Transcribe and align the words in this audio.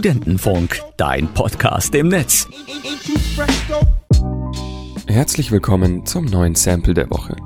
Studentenfunk, 0.00 0.80
dein 0.96 1.28
Podcast 1.34 1.94
im 1.94 2.08
Netz. 2.08 2.48
Herzlich 5.06 5.52
willkommen 5.52 6.06
zum 6.06 6.24
neuen 6.24 6.54
Sample 6.54 6.94
der 6.94 7.10
Woche. 7.10 7.36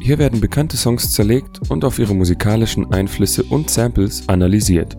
Hier 0.00 0.18
werden 0.18 0.40
bekannte 0.40 0.76
Songs 0.76 1.12
zerlegt 1.12 1.70
und 1.70 1.84
auf 1.84 2.00
ihre 2.00 2.12
musikalischen 2.12 2.92
Einflüsse 2.92 3.44
und 3.44 3.70
Samples 3.70 4.28
analysiert. 4.28 4.96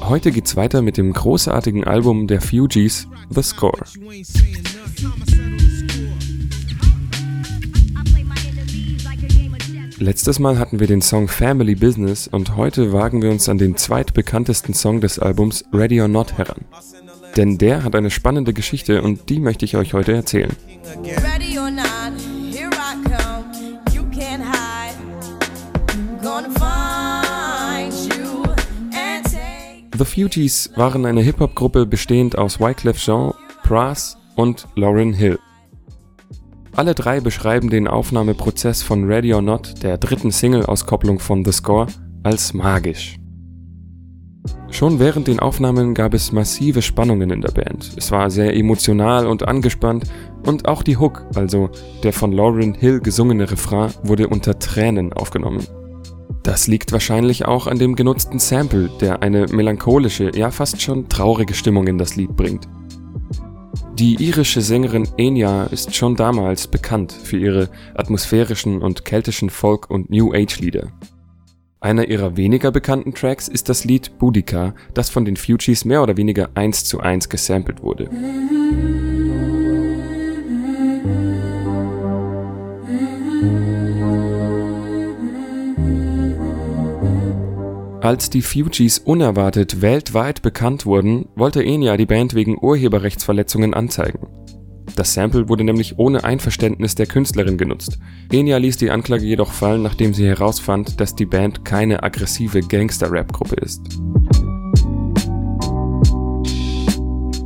Heute 0.00 0.32
geht's 0.32 0.56
weiter 0.56 0.82
mit 0.82 0.96
dem 0.96 1.12
großartigen 1.12 1.84
Album 1.84 2.26
der 2.26 2.40
Fugees, 2.40 3.06
The 3.30 3.42
Score. 3.44 3.78
Letztes 10.02 10.40
Mal 10.40 10.58
hatten 10.58 10.80
wir 10.80 10.88
den 10.88 11.00
Song 11.00 11.28
Family 11.28 11.76
Business 11.76 12.26
und 12.26 12.56
heute 12.56 12.92
wagen 12.92 13.22
wir 13.22 13.30
uns 13.30 13.48
an 13.48 13.56
den 13.56 13.76
zweitbekanntesten 13.76 14.74
Song 14.74 15.00
des 15.00 15.20
Albums 15.20 15.64
Ready 15.72 16.00
or 16.00 16.08
Not 16.08 16.36
heran. 16.36 16.64
Denn 17.36 17.56
der 17.56 17.84
hat 17.84 17.94
eine 17.94 18.10
spannende 18.10 18.52
Geschichte 18.52 19.00
und 19.00 19.30
die 19.30 19.38
möchte 19.38 19.64
ich 19.64 19.76
euch 19.76 19.94
heute 19.94 20.12
erzählen. 20.12 20.50
The 29.96 30.04
Fugees 30.04 30.70
waren 30.74 31.06
eine 31.06 31.22
Hip-Hop-Gruppe 31.22 31.86
bestehend 31.86 32.36
aus 32.36 32.58
Wyclef 32.58 32.98
Jean, 32.98 33.34
Pras 33.62 34.16
und 34.34 34.66
Lauryn 34.74 35.12
Hill. 35.12 35.38
Alle 36.74 36.94
drei 36.94 37.20
beschreiben 37.20 37.68
den 37.68 37.86
Aufnahmeprozess 37.86 38.82
von 38.82 39.04
Ready 39.04 39.34
or 39.34 39.42
Not, 39.42 39.82
der 39.82 39.98
dritten 39.98 40.30
Single-Auskopplung 40.30 41.18
von 41.18 41.44
The 41.44 41.52
Score, 41.52 41.86
als 42.22 42.54
magisch. 42.54 43.16
Schon 44.70 44.98
während 44.98 45.28
den 45.28 45.38
Aufnahmen 45.38 45.92
gab 45.92 46.14
es 46.14 46.32
massive 46.32 46.80
Spannungen 46.80 47.30
in 47.30 47.42
der 47.42 47.50
Band. 47.50 47.92
Es 47.96 48.10
war 48.10 48.30
sehr 48.30 48.56
emotional 48.56 49.26
und 49.26 49.46
angespannt 49.46 50.04
und 50.46 50.66
auch 50.66 50.82
die 50.82 50.96
Hook, 50.96 51.26
also 51.34 51.68
der 52.02 52.14
von 52.14 52.32
Lauryn 52.32 52.72
Hill 52.72 53.00
gesungene 53.00 53.50
Refrain, 53.50 53.92
wurde 54.02 54.28
unter 54.28 54.58
Tränen 54.58 55.12
aufgenommen. 55.12 55.66
Das 56.42 56.68
liegt 56.68 56.90
wahrscheinlich 56.90 57.44
auch 57.44 57.66
an 57.66 57.78
dem 57.78 57.94
genutzten 57.96 58.38
Sample, 58.38 58.90
der 58.98 59.22
eine 59.22 59.46
melancholische, 59.46 60.30
ja 60.34 60.50
fast 60.50 60.80
schon 60.80 61.06
traurige 61.10 61.52
Stimmung 61.52 61.86
in 61.86 61.98
das 61.98 62.16
Lied 62.16 62.34
bringt. 62.34 62.66
Die 63.98 64.14
irische 64.14 64.62
Sängerin 64.62 65.06
Enya 65.18 65.64
ist 65.64 65.94
schon 65.94 66.16
damals 66.16 66.66
bekannt 66.66 67.12
für 67.12 67.36
ihre 67.36 67.68
atmosphärischen 67.94 68.80
und 68.80 69.04
keltischen 69.04 69.50
Folk- 69.50 69.90
und 69.90 70.08
New 70.08 70.32
Age-Lieder. 70.32 70.90
Einer 71.80 72.08
ihrer 72.08 72.36
weniger 72.36 72.70
bekannten 72.70 73.12
Tracks 73.12 73.48
ist 73.48 73.68
das 73.68 73.84
Lied 73.84 74.18
Boudica, 74.18 74.74
das 74.94 75.10
von 75.10 75.24
den 75.24 75.36
Fugees 75.36 75.84
mehr 75.84 76.02
oder 76.02 76.16
weniger 76.16 76.50
eins 76.54 76.84
zu 76.84 77.00
eins 77.00 77.28
gesampelt 77.28 77.82
wurde. 77.82 78.08
Als 88.02 88.30
die 88.30 88.42
Fugees 88.42 88.98
unerwartet 88.98 89.80
weltweit 89.80 90.42
bekannt 90.42 90.86
wurden, 90.86 91.28
wollte 91.36 91.62
Enya 91.62 91.96
die 91.96 92.04
Band 92.04 92.34
wegen 92.34 92.58
Urheberrechtsverletzungen 92.60 93.74
anzeigen. 93.74 94.26
Das 94.96 95.14
Sample 95.14 95.48
wurde 95.48 95.62
nämlich 95.62 96.00
ohne 96.00 96.24
Einverständnis 96.24 96.96
der 96.96 97.06
Künstlerin 97.06 97.58
genutzt. 97.58 98.00
Enya 98.32 98.56
ließ 98.56 98.76
die 98.78 98.90
Anklage 98.90 99.24
jedoch 99.24 99.52
fallen, 99.52 99.82
nachdem 99.82 100.14
sie 100.14 100.26
herausfand, 100.26 101.00
dass 101.00 101.14
die 101.14 101.26
Band 101.26 101.64
keine 101.64 102.02
aggressive 102.02 102.58
Gangster-Rap-Gruppe 102.58 103.54
ist. 103.54 103.80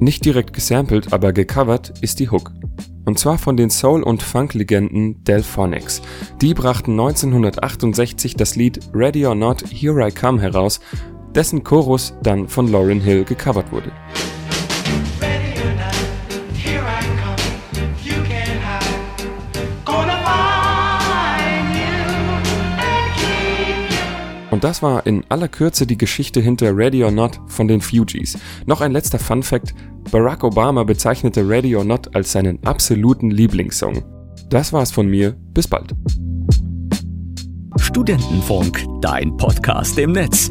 Nicht 0.00 0.24
direkt 0.24 0.54
gesampelt, 0.54 1.12
aber 1.12 1.34
gecovert 1.34 1.92
ist 2.00 2.20
die 2.20 2.30
Hook. 2.30 2.52
Und 3.04 3.18
zwar 3.18 3.36
von 3.36 3.58
den 3.58 3.68
Soul- 3.68 4.02
und 4.02 4.22
Funk-Legenden 4.22 5.22
Delphonics. 5.24 6.00
Die 6.40 6.54
brachten 6.54 6.92
1968 6.92 8.34
das 8.34 8.56
Lied 8.56 8.80
Ready 8.94 9.26
or 9.26 9.34
Not, 9.34 9.62
Here 9.70 10.08
I 10.08 10.10
Come 10.10 10.40
heraus, 10.40 10.80
dessen 11.34 11.64
Chorus 11.64 12.14
dann 12.22 12.48
von 12.48 12.68
Lauryn 12.72 13.02
Hill 13.02 13.24
gecovert 13.24 13.70
wurde. 13.72 13.92
Und 24.50 24.64
das 24.64 24.82
war 24.82 25.06
in 25.06 25.24
aller 25.28 25.48
Kürze 25.48 25.86
die 25.86 25.98
Geschichte 25.98 26.40
hinter 26.40 26.76
Ready 26.76 27.04
or 27.04 27.10
Not 27.10 27.40
von 27.46 27.68
den 27.68 27.80
Fugees. 27.80 28.38
Noch 28.66 28.80
ein 28.80 28.92
letzter 28.92 29.18
Fun 29.18 29.42
Fact: 29.42 29.74
Barack 30.10 30.44
Obama 30.44 30.84
bezeichnete 30.84 31.48
Ready 31.48 31.76
or 31.76 31.84
Not 31.84 32.14
als 32.14 32.32
seinen 32.32 32.62
absoluten 32.64 33.30
Lieblingssong. 33.30 34.02
Das 34.48 34.72
war's 34.72 34.90
von 34.90 35.08
mir, 35.08 35.36
bis 35.54 35.68
bald. 35.68 35.94
Studentenfunk, 37.76 38.84
dein 39.00 39.36
Podcast 39.36 39.98
im 39.98 40.12
Netz. 40.12 40.50